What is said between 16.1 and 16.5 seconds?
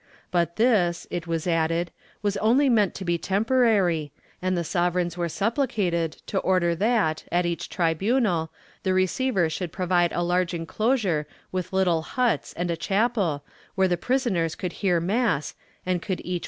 each work' Vol.